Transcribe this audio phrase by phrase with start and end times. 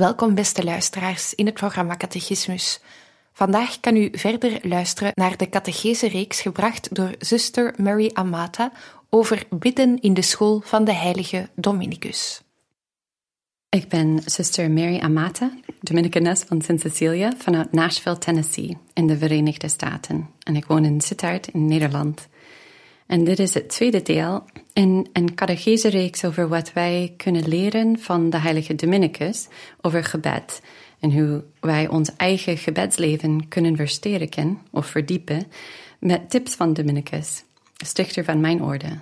[0.00, 2.80] Welkom, beste luisteraars, in het programma Catechismus.
[3.32, 8.72] Vandaag kan u verder luisteren naar de catechese-reeks gebracht door zuster Mary Amata
[9.10, 12.42] over bidden in de school van de heilige Dominicus.
[13.68, 19.68] Ik ben zuster Mary Amata, Dominicanes van Sint Cecilia vanuit Nashville, Tennessee, in de Verenigde
[19.68, 20.30] Staten.
[20.42, 22.28] En ik woon in Sittard in Nederland.
[23.10, 28.30] En dit is het tweede deel in een catechese-reeks over wat wij kunnen leren van
[28.30, 29.48] de heilige Dominicus
[29.80, 30.62] over gebed
[31.00, 35.42] en hoe wij ons eigen gebedsleven kunnen versterken of verdiepen
[35.98, 37.44] met tips van Dominicus,
[37.84, 39.00] stichter van mijn orde.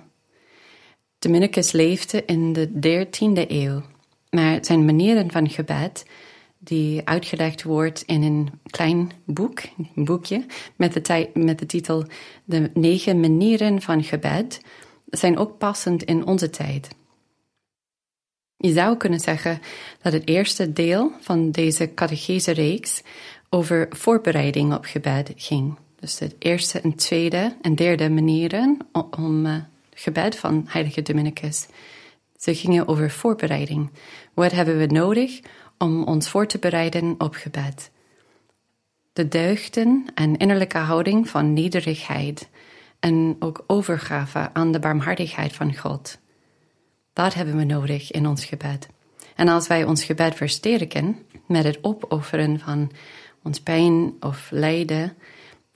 [1.19, 3.81] Dominicus leefde in de 13e eeuw,
[4.29, 6.05] maar zijn manieren van gebed
[6.59, 9.61] die uitgelegd wordt in een klein boek,
[9.95, 12.05] een boekje, met de, met de titel
[12.43, 14.61] De negen manieren van gebed,
[15.05, 16.87] zijn ook passend in onze tijd.
[18.57, 19.61] Je zou kunnen zeggen
[20.01, 23.01] dat het eerste deel van deze catechese-reeks
[23.49, 25.77] over voorbereiding op gebed ging.
[25.99, 28.77] Dus de eerste en tweede en derde manieren
[29.17, 29.55] om uh,
[29.93, 31.67] gebed van heilige Dominicus.
[32.37, 33.89] Ze gingen over voorbereiding.
[34.33, 35.39] Wat hebben we nodig
[35.79, 37.91] om ons voor te bereiden op gebed.
[39.13, 42.49] De deugden en innerlijke houding van nederigheid
[42.99, 46.17] en ook overgave aan de barmhartigheid van God.
[47.13, 48.87] Dat hebben we nodig in ons gebed.
[49.35, 52.91] En als wij ons gebed versterken met het opofferen van
[53.43, 55.17] ons pijn of lijden,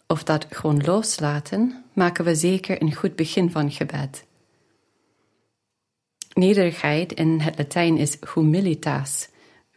[0.08, 4.26] of dat gewoon loslaten, maken we zeker een goed begin van gebed.
[6.34, 9.28] Nederigheid in het Latijn is humilitas,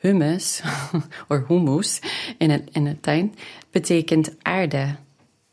[0.06, 0.62] Humus,
[1.28, 2.00] of humus
[2.38, 3.34] in het, in het tuin,
[3.70, 4.96] betekent aarde.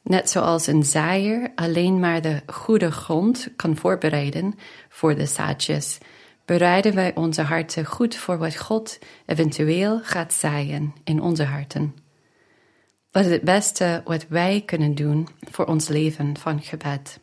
[0.03, 4.53] Net zoals een zaaier alleen maar de goede grond kan voorbereiden
[4.90, 5.97] voor de zaadjes,
[6.46, 11.96] bereiden wij onze harten goed voor wat God eventueel gaat zaaien in onze harten.
[13.12, 17.19] Dat is het beste wat wij kunnen doen voor ons leven van gebed.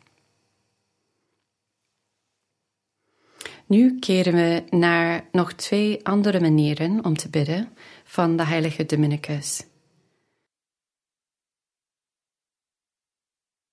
[3.71, 7.69] Nu keren we naar nog twee andere manieren om te bidden
[8.03, 9.65] van de heilige Dominicus.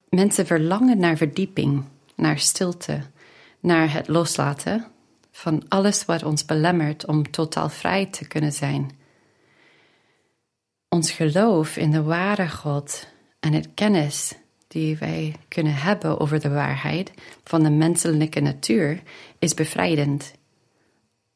[0.08, 1.84] Mensen verlangen naar verdieping,
[2.16, 3.00] naar stilte,
[3.60, 4.86] naar het loslaten
[5.30, 8.90] van alles wat ons belemmert om totaal vrij te kunnen zijn.
[10.88, 13.08] Ons geloof in de ware God
[13.40, 14.34] en het kennis
[14.68, 17.12] die wij kunnen hebben over de waarheid
[17.44, 19.02] van de menselijke natuur
[19.38, 20.32] is bevrijdend.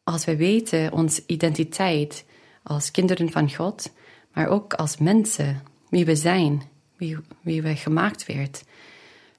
[0.04, 2.24] Als wij weten onze identiteit
[2.62, 3.92] als kinderen van God,
[4.32, 6.62] maar ook als mensen, wie we zijn,
[6.96, 8.64] wie, wie wij gemaakt werd.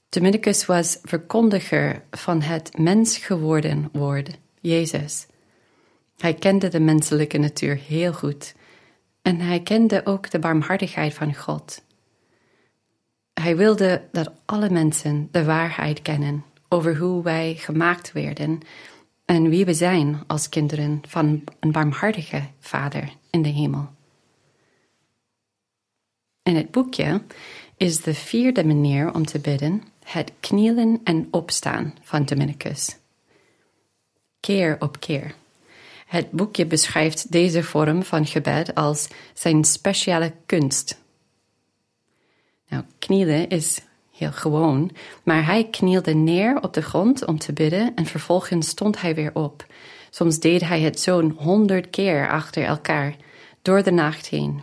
[0.10, 5.26] Dominicus was verkondiger van het mens geworden woord, Jezus.
[6.18, 8.56] Hij kende de menselijke natuur heel goed
[9.22, 11.82] en hij kende ook de barmhartigheid van God.
[13.34, 18.60] Hij wilde dat alle mensen de waarheid kennen over hoe wij gemaakt werden
[19.26, 23.90] en wie we zijn als kinderen van een barmhartige Vader in de hemel.
[26.44, 27.22] In het boekje
[27.78, 32.98] is de vierde manier om te bidden het knielen en opstaan van Dominicus.
[34.40, 35.36] Keer op keer.
[36.06, 41.02] Het boekje beschrijft deze vorm van gebed als zijn speciale kunst
[42.74, 43.82] nou, knielen is
[44.12, 44.92] heel gewoon,
[45.24, 49.36] maar hij knielde neer op de grond om te bidden en vervolgens stond hij weer
[49.36, 49.66] op.
[50.10, 53.16] Soms deed hij het zo'n honderd keer achter elkaar,
[53.62, 54.62] door de nacht heen.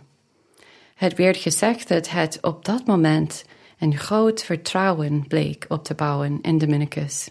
[0.95, 3.45] Het werd gezegd dat het op dat moment
[3.79, 7.29] een groot vertrouwen bleek op te bouwen in Dominicus.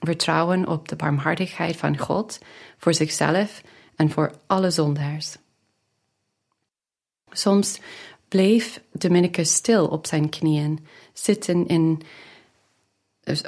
[0.00, 2.38] Vertrouwen op de barmhartigheid van God
[2.78, 3.62] voor zichzelf
[3.96, 5.36] en voor alle zondaars.
[7.30, 7.80] Soms
[8.28, 12.02] bleef Dominicus stil op zijn knieën, zitten in,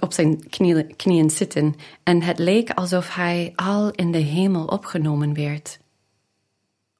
[0.00, 5.34] op zijn knieën, knieën zitten, en het leek alsof hij al in de hemel opgenomen
[5.34, 5.78] werd.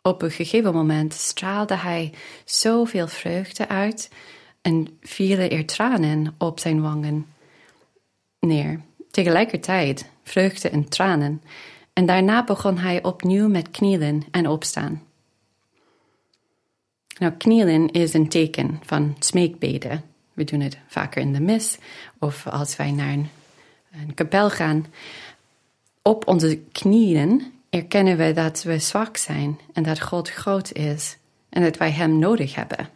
[0.03, 2.13] Op een gegeven moment straalde hij
[2.45, 4.11] zoveel vreugde uit
[4.63, 7.27] en vielen er tranen op zijn wangen
[8.41, 8.81] neer.
[9.11, 11.43] Tegelijkertijd vreugde en tranen.
[11.93, 15.03] En daarna begon hij opnieuw met knielen en opstaan.
[17.21, 20.03] Nou, knielen is een teken van smeekbeden.
[20.33, 21.79] We doen het vaker in de mis
[22.19, 23.29] of als wij naar een,
[23.93, 24.87] een kapel gaan.
[26.03, 31.17] Op onze knieën erkennen we dat we zwak zijn en dat God groot is
[31.49, 32.89] en dat wij Hem nodig hebben.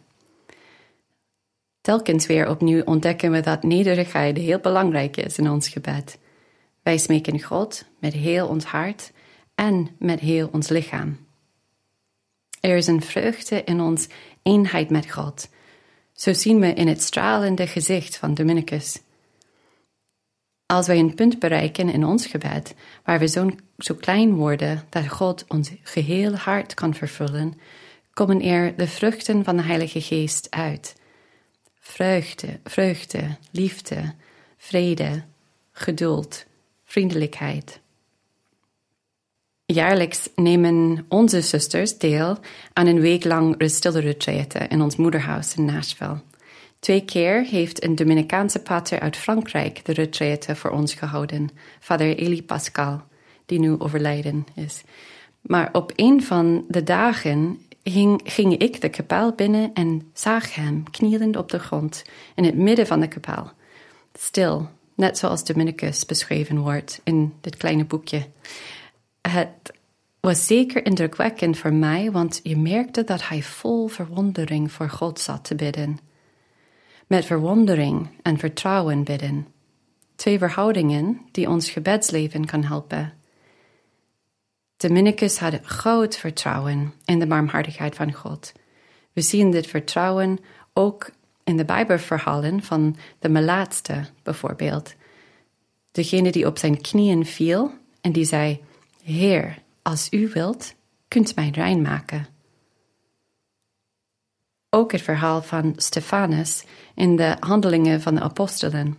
[1.81, 6.17] Telkens weer opnieuw ontdekken we dat nederigheid heel belangrijk is in ons gebed.
[6.83, 9.11] Wij smeken God met heel ons hart
[9.55, 11.24] en met heel ons lichaam.
[12.65, 14.07] Er is een vreugde in ons
[14.43, 15.49] eenheid met God.
[16.13, 19.01] Zo zien we in het stralende gezicht van Dominicus.
[20.65, 25.07] Als wij een punt bereiken in ons gebed waar we zo, zo klein worden dat
[25.07, 27.53] God ons geheel hart kan vervullen,
[28.13, 30.95] komen er de vruchten van de Heilige Geest uit.
[31.79, 34.13] Vreugde, vreugde, liefde,
[34.57, 35.23] vrede,
[35.71, 36.45] geduld,
[36.83, 37.79] vriendelijkheid.
[39.67, 42.37] Jaarlijks nemen onze zusters deel
[42.73, 46.21] aan een week lang stille retraite in ons moederhuis in Nashville.
[46.79, 52.43] Twee keer heeft een Dominicaanse pater uit Frankrijk de retraite voor ons gehouden, vader Elie
[52.43, 53.01] Pascal,
[53.45, 54.83] die nu overlijden is.
[55.41, 60.89] Maar op een van de dagen ging, ging ik de kapel binnen en zag hem
[60.91, 62.03] knielend op de grond
[62.35, 63.51] in het midden van de kapel.
[64.13, 68.25] Stil, net zoals Dominicus beschreven wordt in dit kleine boekje.
[69.29, 69.73] Het
[70.19, 75.43] was zeker indrukwekkend voor mij, want je merkte dat hij vol verwondering voor God zat
[75.43, 75.97] te bidden.
[77.07, 79.47] Met verwondering en vertrouwen bidden.
[80.15, 83.13] Twee verhoudingen die ons gebedsleven kan helpen.
[84.77, 88.51] Dominicus had groot vertrouwen in de barmhartigheid van God.
[89.13, 90.39] We zien dit vertrouwen
[90.73, 91.11] ook
[91.43, 94.95] in de Bijbelverhalen van de melaatste bijvoorbeeld.
[95.91, 97.71] Degene die op zijn knieën viel
[98.01, 98.61] en die zei:
[99.05, 100.73] Heer, als u wilt,
[101.07, 102.27] kunt mij rein maken.
[104.69, 106.63] Ook het verhaal van Stefanus
[106.95, 108.97] in de handelingen van de apostelen,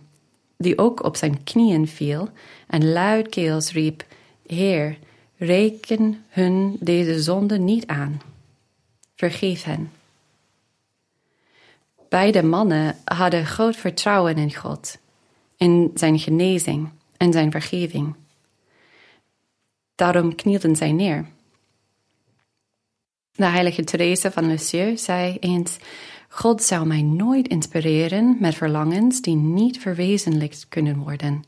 [0.57, 2.29] die ook op zijn knieën viel
[2.67, 4.05] en luidkeels riep:
[4.45, 4.97] Heer,
[5.37, 8.21] reken hun deze zonde niet aan.
[9.15, 9.91] Vergeef hen.
[12.09, 14.97] Beide mannen hadden groot vertrouwen in God,
[15.57, 18.15] in zijn genezing en zijn vergeving.
[19.97, 21.25] Daarom knielden zij neer.
[23.31, 25.77] De heilige Therese van Lisieux zei eens:
[26.29, 31.43] God zou mij nooit inspireren met verlangens die niet verwezenlijkt kunnen worden.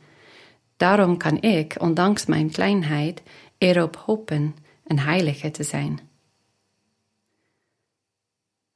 [0.78, 3.22] Daarom kan ik, ondanks mijn kleinheid,
[3.58, 4.56] erop hopen
[4.88, 6.00] een heilige te zijn.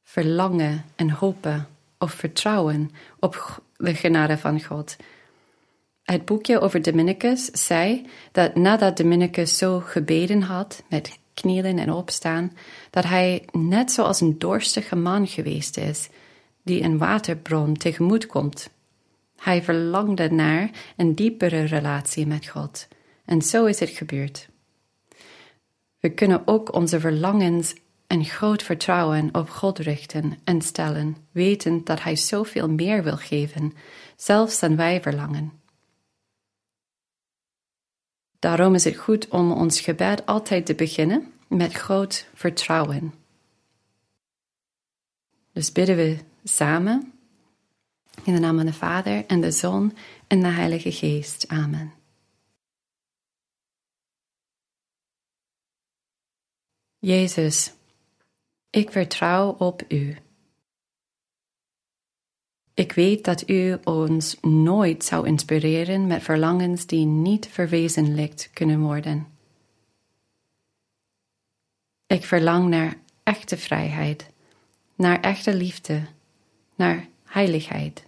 [0.04, 1.68] Verlangen en hopen
[1.98, 4.96] of vertrouwen op de genade van God
[6.04, 12.52] het boekje over Dominicus zei dat nadat Dominicus zo gebeden had, met knielen en opstaan,
[12.90, 16.10] dat hij net zoals een dorstige man geweest is,
[16.64, 18.70] die een waterbron tegemoet komt.
[19.38, 22.88] Hij verlangde naar een diepere relatie met God.
[23.26, 24.48] En zo is het gebeurd.
[26.00, 27.74] We kunnen ook onze verlangens
[28.08, 33.74] en groot vertrouwen op God richten en stellen, wetend dat Hij zoveel meer wil geven,
[34.16, 35.63] zelfs dan wij verlangen.
[38.44, 43.14] Daarom is het goed om ons gebed altijd te beginnen met groot vertrouwen.
[45.52, 47.14] Dus bidden we samen
[48.24, 49.98] in de naam van de Vader en de Zoon
[50.28, 51.48] en de Heilige Geest.
[51.48, 51.94] Amen.
[57.00, 57.74] Jezus,
[58.70, 60.18] ik vertrouw op U.
[62.74, 69.28] Ik weet dat u ons nooit zou inspireren met verlangens die niet verwezenlijkt kunnen worden.
[72.08, 74.30] Ik verlang naar echte vrijheid,
[74.96, 76.02] naar echte liefde,
[76.76, 78.08] naar heiligheid.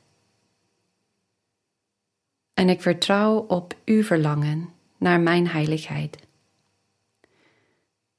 [2.54, 6.18] En ik vertrouw op uw verlangen naar mijn heiligheid.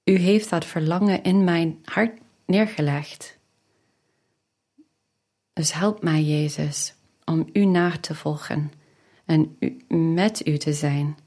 [0.05, 3.36] U heeft dat verlangen in mijn hart neergelegd
[5.57, 6.95] dus help mij, Jezus,
[7.25, 8.73] om u na te volgen
[9.25, 9.59] en
[10.15, 11.19] met u te zijn,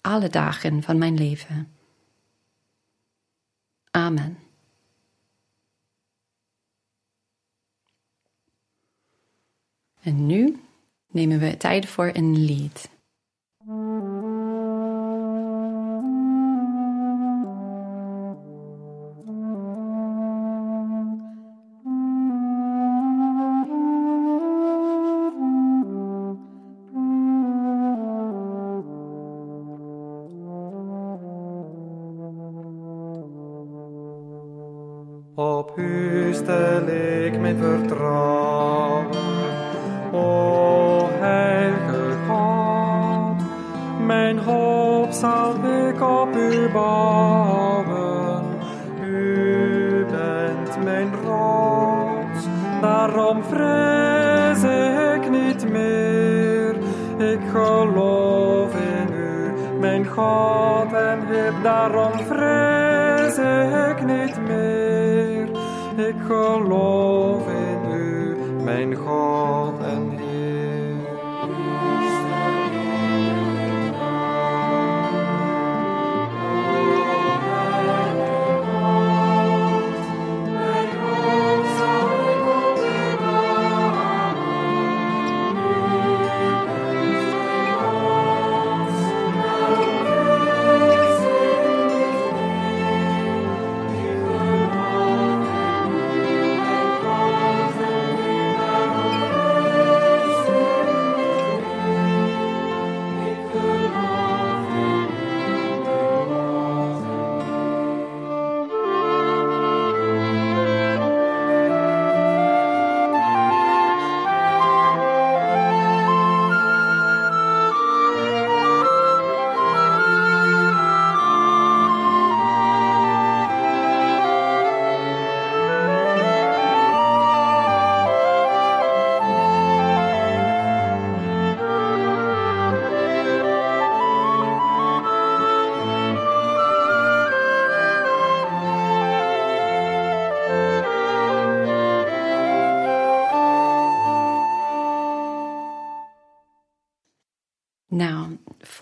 [0.00, 1.72] alle dagen van mijn leven.
[3.90, 4.38] Amen.
[10.02, 10.60] En nu
[11.06, 12.88] nemen we tijd voor een lied.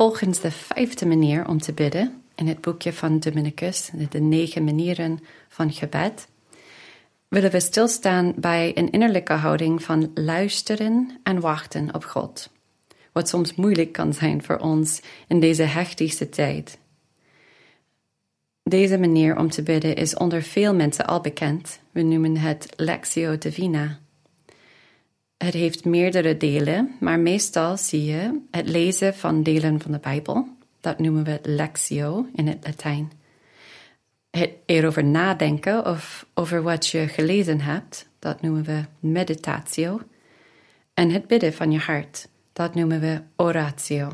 [0.04, 5.20] Volgens de vijfde manier om te bidden in het boekje van Dominicus, de negen manieren
[5.48, 6.28] van gebed,
[7.28, 12.50] willen we stilstaan bij een innerlijke houding van luisteren en wachten op God.
[13.12, 16.78] Wat soms moeilijk kan zijn voor ons in deze hectische tijd.
[18.62, 21.80] Deze manier om te bidden is onder veel mensen al bekend.
[21.90, 23.98] We noemen het Lectio Divina.
[25.44, 30.48] Het heeft meerdere delen, maar meestal zie je het lezen van delen van de Bijbel.
[30.80, 33.12] Dat noemen we lectio in het Latijn.
[34.30, 40.00] Het erover nadenken of over wat je gelezen hebt, dat noemen we meditatio.
[40.94, 44.08] En het bidden van je hart, dat noemen we oratio.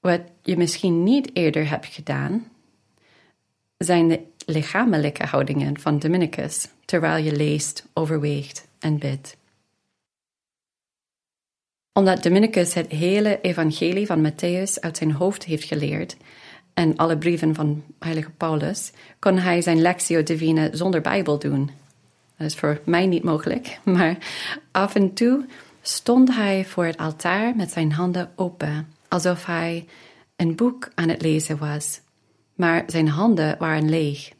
[0.00, 2.48] Wat je misschien niet eerder hebt gedaan,
[3.78, 9.38] zijn de lichamelijke houdingen van Dominicus terwijl je leest, overweegt en bidt
[11.92, 16.16] omdat Dominicus het hele evangelie van Matthäus uit zijn hoofd heeft geleerd
[16.74, 21.70] en alle brieven van heilige Paulus, kon hij zijn Lectio Divina zonder Bijbel doen.
[22.36, 24.16] Dat is voor mij niet mogelijk, maar
[24.70, 25.44] af en toe
[25.82, 29.86] stond hij voor het altaar met zijn handen open, alsof hij
[30.36, 32.00] een boek aan het lezen was,
[32.54, 34.32] maar zijn handen waren leeg.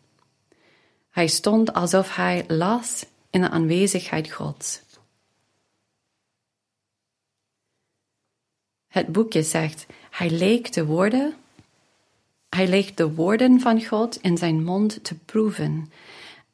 [1.10, 4.80] Hij stond alsof hij las in de aanwezigheid Gods.
[8.90, 11.34] Het boekje zegt, hij leek de woorden,
[12.48, 15.92] hij leek de woorden van God in zijn mond te proeven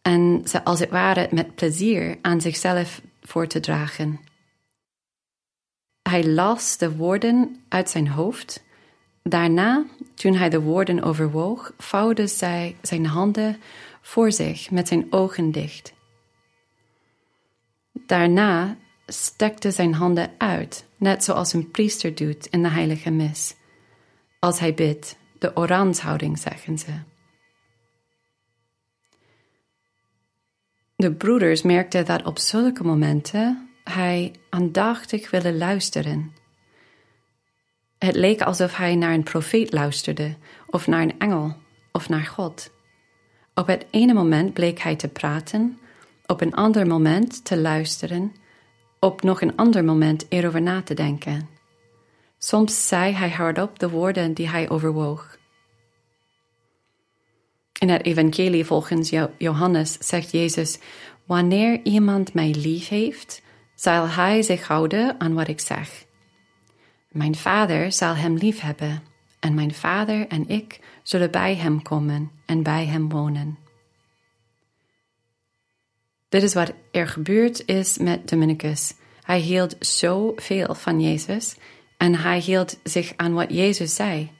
[0.03, 4.21] en ze als het ware met plezier aan zichzelf voor te dragen.
[6.03, 8.65] Hij las de woorden uit zijn hoofd.
[9.23, 13.61] Daarna, toen hij de woorden overwoog, vouwde zij zijn handen
[14.01, 15.93] voor zich met zijn ogen dicht.
[17.93, 18.77] Daarna
[19.07, 23.55] stekte zijn handen uit, net zoals een priester doet in de heilige mis.
[24.39, 26.93] Als hij bidt, de oranshouding zeggen ze.
[30.97, 36.33] De broeders merkten dat op zulke momenten hij aandachtig wilde luisteren.
[37.99, 40.37] Het leek alsof hij naar een profeet luisterde,
[40.67, 41.57] of naar een engel,
[41.93, 42.71] of naar God.
[43.55, 45.79] Op het ene moment bleek hij te praten,
[46.27, 48.35] op een ander moment te luisteren
[49.01, 51.49] op nog een ander moment erover na te denken.
[52.39, 55.39] Soms zei hij hardop de woorden die hij overwoog.
[57.79, 60.79] In het evangelie volgens Johannes zegt Jezus,
[61.25, 63.43] wanneer iemand mij lief heeft,
[63.75, 66.05] zal hij zich houden aan wat ik zeg.
[67.09, 69.03] Mijn vader zal hem lief hebben,
[69.41, 73.66] en mijn vader en ik zullen bij hem komen en bij hem wonen.
[76.29, 78.95] Dit is wat er gebeurd is met Dominicus.
[79.23, 81.57] Hij hield zoveel van Jezus
[81.97, 84.31] en hij hield zich aan wat Jezus zei.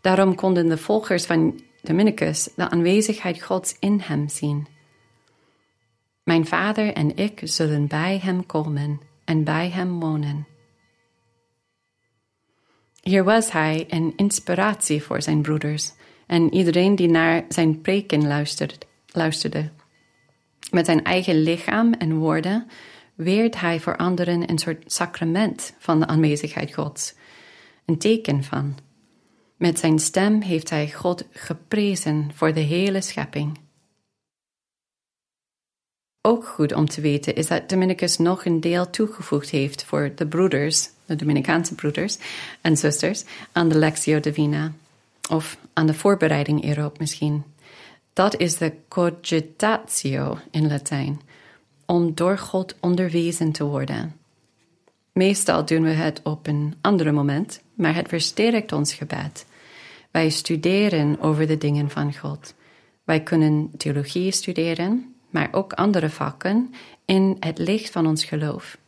[0.00, 4.66] Daarom konden de volgers van Dominicus de aanwezigheid Gods in hem zien.
[6.22, 10.46] Mijn vader en ik zullen bij hem komen en bij hem wonen.
[13.00, 15.92] Hier was hij een inspiratie voor zijn broeders
[16.26, 18.26] en iedereen die naar zijn preken
[19.12, 19.70] luisterde.
[20.76, 22.68] Met zijn eigen lichaam en woorden
[23.14, 27.14] weert hij voor anderen een soort sacrament van de aanwezigheid Gods,
[27.84, 28.78] een teken van.
[29.56, 33.58] Met zijn stem heeft hij God geprezen voor de hele schepping.
[36.20, 40.26] Ook goed om te weten is dat Dominicus nog een deel toegevoegd heeft voor de
[40.26, 42.18] broeders, de Dominicaanse broeders
[42.60, 44.72] en zusters, aan de Lectio Divina,
[45.30, 47.44] of aan de voorbereiding erop misschien.
[48.16, 51.20] Dat is de cogitatio in Latijn,
[51.86, 54.16] om door God onderwezen te worden.
[55.12, 59.46] Meestal doen we het op een ander moment, maar het versterkt ons gebed.
[60.10, 62.54] Wij studeren over de dingen van God.
[63.04, 68.78] Wij kunnen theologie studeren, maar ook andere vakken in het licht van ons geloof.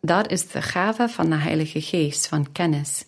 [0.00, 3.06] Dat is de gave van de Heilige Geest van kennis.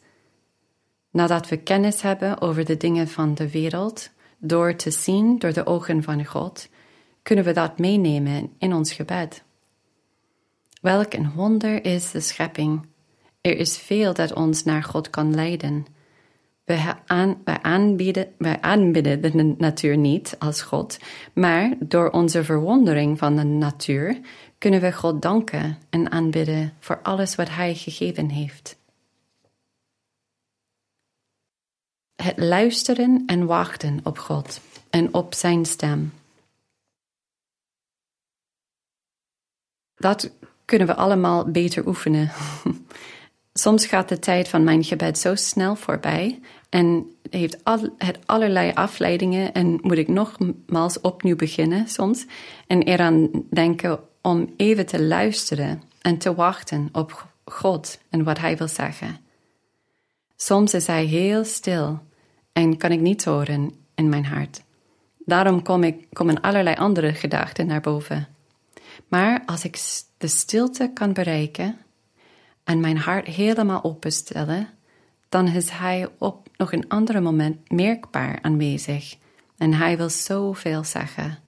[1.10, 5.66] Nadat we kennis hebben over de dingen van de wereld, door te zien door de
[5.66, 6.68] ogen van God,
[7.22, 9.42] kunnen we dat meenemen in ons gebed.
[10.80, 12.86] Welk een wonder is de schepping.
[13.40, 15.86] Er is veel dat ons naar God kan leiden.
[16.64, 16.94] Wij,
[17.44, 18.28] wij, aanbieden,
[18.60, 20.98] aanbidden de natuur niet als God,
[21.32, 24.20] maar door onze verwondering van de natuur
[24.58, 28.78] kunnen we God danken en aanbidden voor alles wat Hij gegeven heeft.
[32.16, 36.12] Het luisteren en wachten op God en op Zijn stem.
[39.94, 40.30] Dat
[40.64, 42.30] kunnen we allemaal beter oefenen.
[43.52, 47.56] Soms gaat de tijd van mijn gebed zo snel voorbij en heeft
[47.98, 52.26] het allerlei afleidingen en moet ik nogmaals opnieuw beginnen soms
[52.66, 58.56] en eraan denken om even te luisteren en te wachten op God en wat Hij
[58.56, 59.25] wil zeggen.
[60.36, 62.02] Soms is Hij heel stil
[62.52, 64.62] en kan ik niet horen in mijn hart.
[65.18, 68.28] Daarom kom ik, komen allerlei andere gedachten naar boven.
[69.08, 69.78] Maar als ik
[70.18, 71.78] de stilte kan bereiken
[72.64, 74.68] en mijn hart helemaal openstellen,
[75.28, 79.16] dan is Hij op nog een ander moment merkbaar aanwezig
[79.56, 81.38] en Hij wil zoveel zeggen.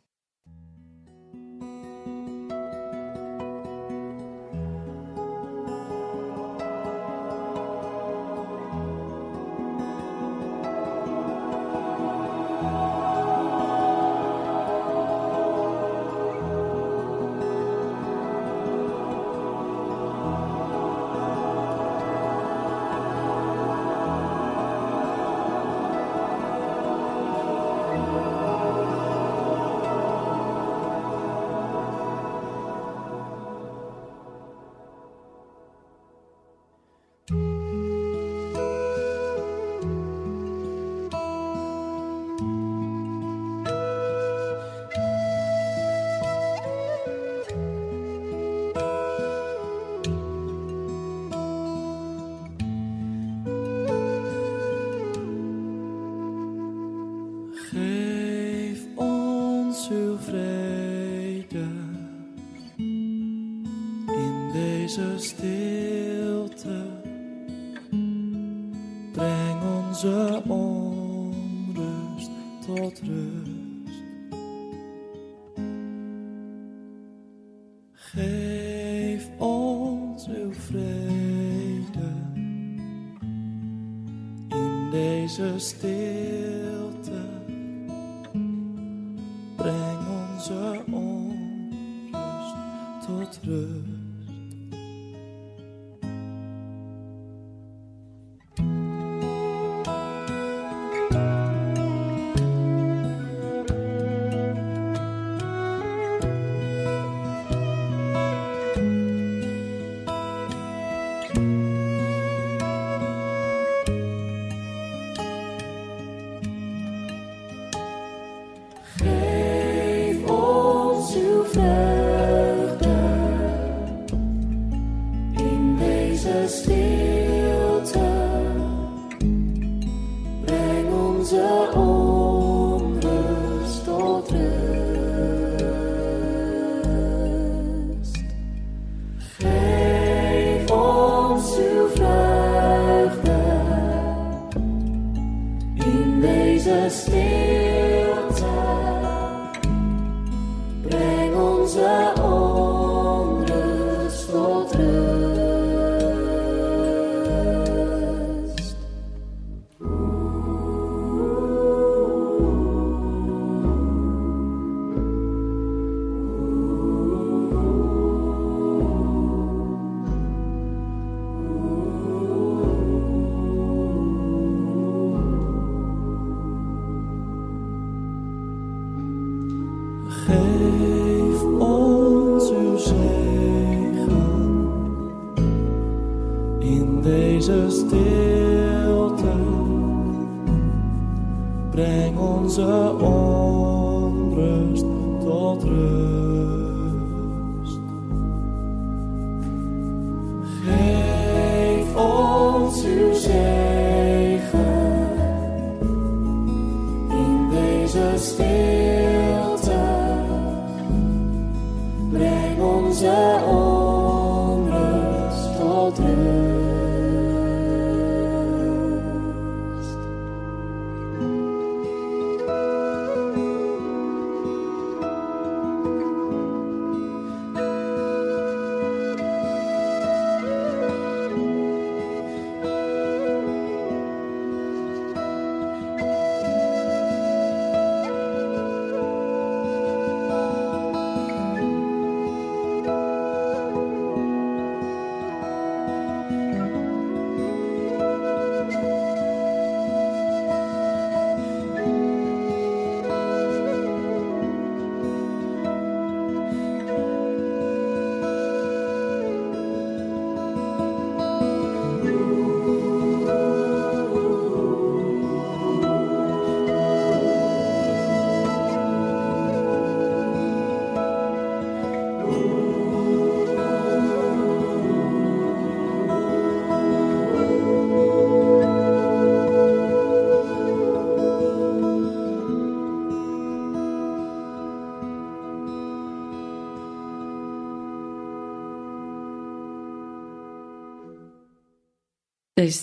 [73.45, 73.78] good.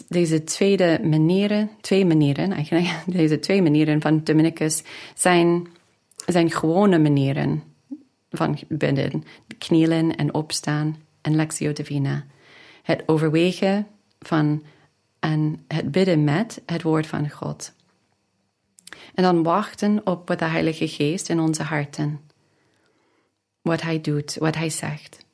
[0.07, 2.53] Deze tweede manieren, twee manieren
[3.05, 4.83] deze twee manieren van Dominicus
[5.15, 5.67] zijn,
[6.25, 7.63] zijn gewone manieren
[8.29, 9.23] van bidden.
[9.57, 12.25] Knielen en opstaan en Lectio Divina.
[12.83, 13.87] Het overwegen
[14.19, 14.63] van
[15.19, 17.73] en het bidden met het woord van God.
[19.13, 22.21] En dan wachten op wat de Heilige Geest in onze harten,
[23.61, 25.24] wat Hij doet, wat Hij zegt.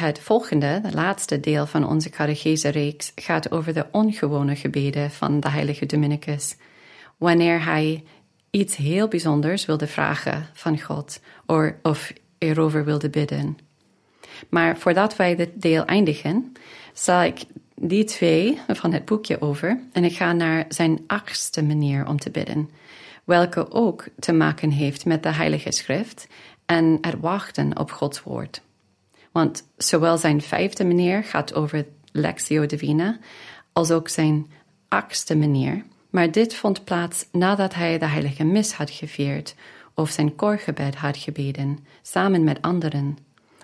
[0.00, 5.48] Het volgende, het laatste deel van onze catechese-reeks, gaat over de ongewone gebeden van de
[5.48, 6.56] heilige Dominicus.
[7.16, 8.04] Wanneer hij
[8.50, 11.20] iets heel bijzonders wilde vragen van God
[11.82, 13.58] of erover wilde bidden.
[14.48, 16.52] Maar voordat wij dit deel eindigen,
[16.92, 17.40] zal ik
[17.74, 22.30] die twee van het boekje over en ik ga naar zijn achtste manier om te
[22.30, 22.70] bidden,
[23.24, 26.26] welke ook te maken heeft met de Heilige Schrift
[26.66, 28.62] en het wachten op Gods woord.
[29.32, 33.18] Want zowel zijn vijfde manier gaat over Lectio Divina,
[33.72, 34.50] als ook zijn
[34.88, 35.84] achtste manier.
[36.10, 39.54] Maar dit vond plaats nadat hij de heilige mis had gevierd
[39.94, 43.18] of zijn koorgebed had gebeden, samen met anderen.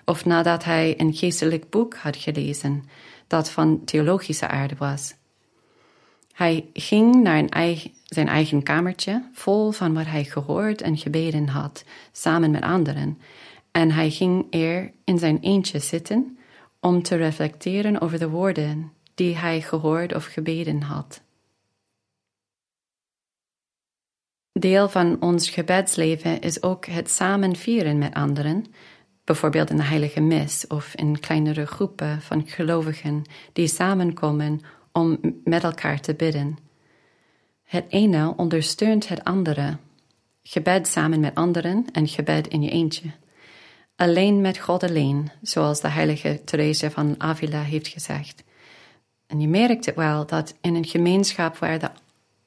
[0.05, 2.83] Of nadat hij een geestelijk boek had gelezen
[3.27, 5.13] dat van theologische aarde was.
[6.33, 7.43] Hij ging naar
[8.05, 13.21] zijn eigen kamertje, vol van wat hij gehoord en gebeden had, samen met anderen,
[13.77, 16.37] en hij ging er in zijn eentje zitten
[16.79, 21.21] om te reflecteren over de woorden die hij gehoord of gebeden had.
[24.51, 28.65] Deel van ons gebedsleven is ook het samen vieren met anderen,
[29.23, 34.61] bijvoorbeeld in de heilige mis of in kleinere groepen van gelovigen die samenkomen
[34.91, 36.57] om met elkaar te bidden.
[37.63, 39.77] Het ene ondersteunt het andere.
[40.43, 43.11] Gebed samen met anderen en gebed in je eentje.
[43.97, 48.43] Alleen met God alleen, zoals de heilige Therese van Avila heeft gezegd.
[49.27, 51.89] En je merkt het wel dat in een gemeenschap waar de,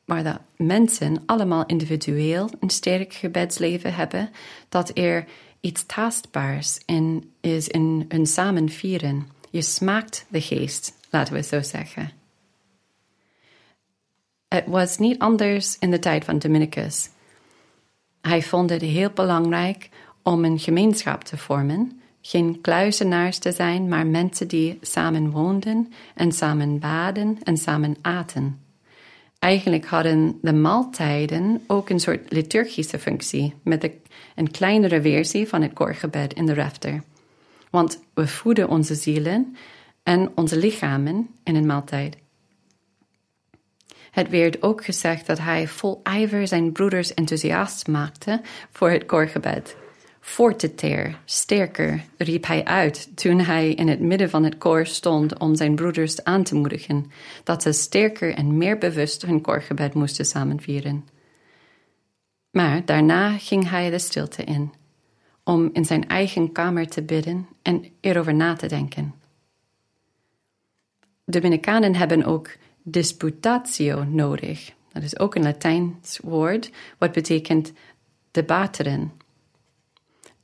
[0.04, 4.30] waar mensen allemaal individueel een sterk gebedsleven hebben,
[4.68, 5.24] dat er
[5.60, 9.28] iets tastbaars in is in hun samen vieren.
[9.50, 12.12] Je smaakt de geest, laten we zo zeggen.
[14.48, 17.08] Het was niet anders in de tijd van Dominicus.
[18.20, 19.88] Hij vond het heel belangrijk
[20.22, 26.32] om een gemeenschap te vormen, geen kluizenaars te zijn, maar mensen die samen woonden en
[26.32, 28.60] samen baden en samen aten.
[29.38, 33.90] Eigenlijk hadden de maaltijden ook een soort liturgische functie, met
[34.34, 37.02] een kleinere versie van het koorgebed in de refter.
[37.70, 39.56] Want we voeden onze zielen
[40.02, 42.16] en onze lichamen in een maaltijd.
[44.10, 49.76] Het werd ook gezegd dat hij vol ijver zijn broeders enthousiast maakte voor het koorgebed.
[50.20, 55.56] Fortiter, sterker, riep hij uit toen hij in het midden van het koor stond om
[55.56, 57.10] zijn broeders aan te moedigen
[57.44, 61.08] dat ze sterker en meer bewust hun koorgebed moesten samenvieren.
[62.50, 64.72] Maar daarna ging hij de stilte in,
[65.44, 69.14] om in zijn eigen kamer te bidden en erover na te denken.
[71.24, 74.72] Dominicanen hebben ook disputatio nodig.
[74.92, 77.72] Dat is ook een Latijns woord, wat betekent
[78.30, 79.19] debateren.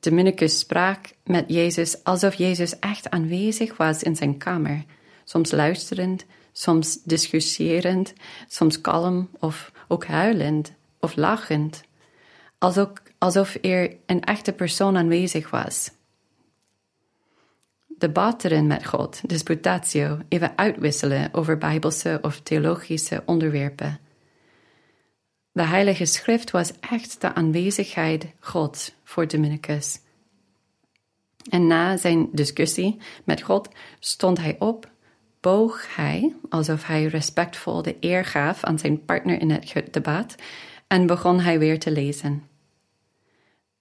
[0.06, 4.84] Dominicus sprak met Jezus alsof Jezus echt aanwezig was in zijn kamer,
[5.24, 8.12] soms luisterend, soms discussierend,
[8.48, 11.82] soms kalm of ook huilend of lachend,
[12.58, 12.88] alsof,
[13.18, 15.90] alsof er een echte persoon aanwezig was.
[17.86, 24.00] Debatteren met God, disputatio, even uitwisselen over bijbelse of theologische onderwerpen.
[25.56, 30.00] De Heilige Schrift was echt de aanwezigheid Gods voor Dominicus.
[31.50, 34.90] En na zijn discussie met God stond hij op,
[35.40, 40.34] boog hij, alsof hij respectvol de eer gaf aan zijn partner in het debat,
[40.86, 42.48] en begon hij weer te lezen.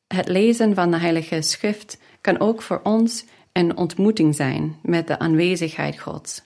[0.07, 5.19] Het lezen van de Heilige Schrift kan ook voor ons een ontmoeting zijn met de
[5.19, 6.41] aanwezigheid Gods.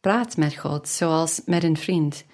[0.00, 2.24] Praat met God zoals met een vriend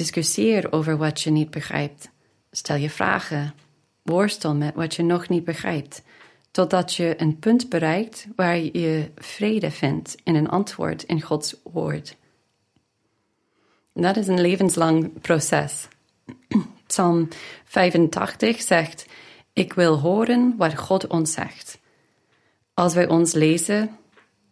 [0.00, 2.10] Discussieer over wat je niet begrijpt.
[2.50, 3.54] Stel je vragen.
[4.02, 6.02] Worstel met wat je nog niet begrijpt,
[6.50, 12.16] totdat je een punt bereikt waar je vrede vindt in een antwoord in Gods woord.
[13.92, 15.88] Dat is een levenslang proces.
[16.86, 17.28] Psalm
[17.64, 19.06] 85 zegt:
[19.52, 21.78] Ik wil horen wat God ons zegt.
[22.74, 23.96] Als wij ons lezen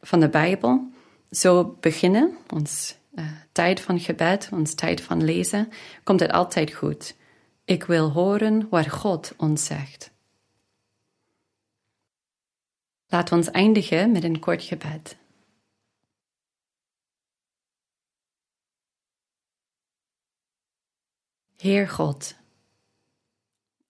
[0.00, 0.90] van de Bijbel,
[1.30, 5.68] zo beginnen, ons uh, tijd van gebed, ons tijd van lezen,
[6.04, 7.16] komt het altijd goed.
[7.64, 10.10] Ik wil horen wat God ons zegt.
[13.06, 15.16] Laat ons eindigen met een kort gebed.
[21.56, 22.36] Heer God,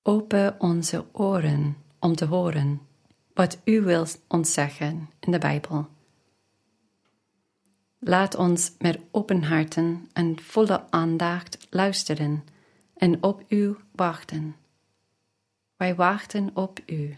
[0.03, 2.81] open onze oren om te horen
[3.35, 5.98] wat U wilt ons zeggen in de Bijbel.
[8.01, 12.45] Laat ons met open harten en volle aandacht luisteren
[12.97, 14.57] en op U wachten.
[15.77, 17.17] Wij wachten op U.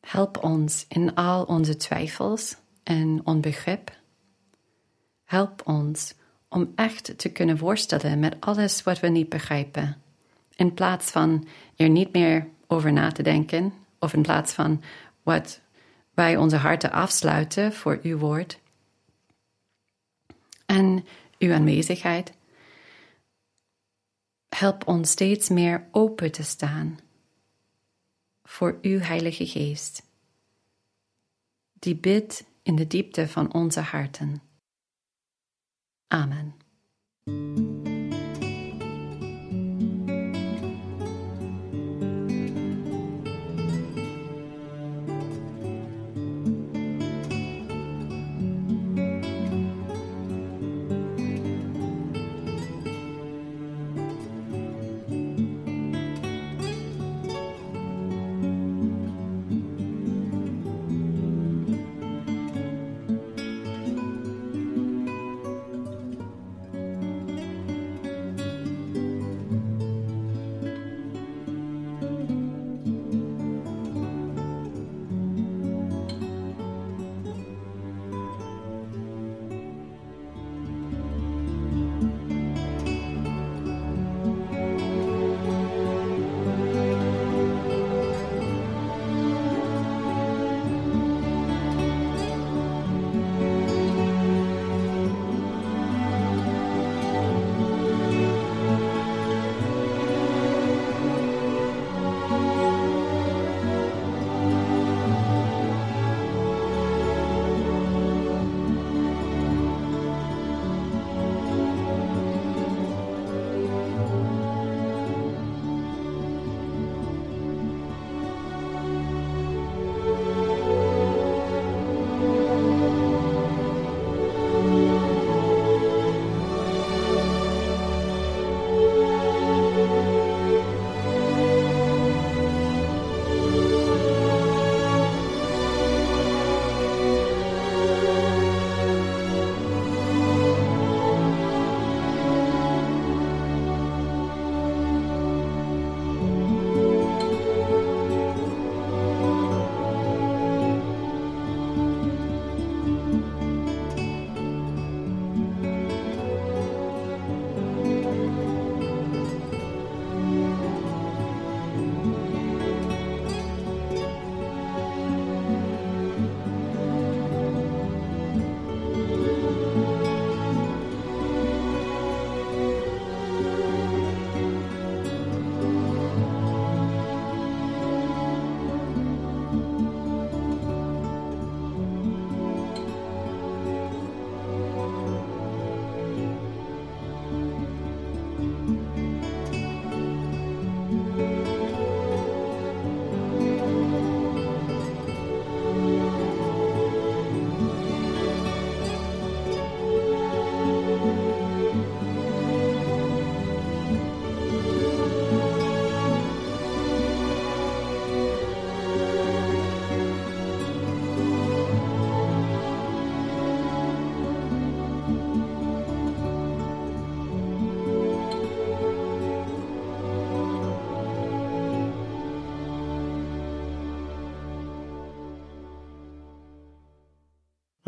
[0.00, 3.96] Help ons in al onze twijfels en onbegrip.
[5.24, 6.14] Help ons
[6.48, 10.02] om echt te kunnen worstelen met alles wat we niet begrijpen,
[10.54, 14.82] in plaats van er niet meer over na te denken of in plaats van
[15.22, 15.60] wat
[16.14, 18.60] wij onze harten afsluiten voor uw woord.
[20.66, 21.06] En
[21.38, 22.32] uw aanwezigheid.
[24.48, 26.98] Help ons steeds meer open te staan
[28.42, 30.02] voor uw Heilige Geest,
[31.72, 34.42] die bidt in de diepte van onze harten.
[36.08, 36.54] Amen.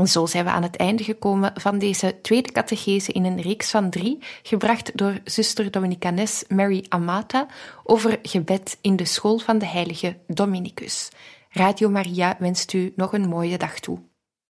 [0.00, 3.70] En zo zijn we aan het einde gekomen van deze tweede catechese in een reeks
[3.70, 7.46] van drie, gebracht door zuster Dominicanes Mary Amata
[7.84, 11.08] over gebed in de school van de heilige Dominicus.
[11.50, 14.09] Radio Maria wenst u nog een mooie dag toe.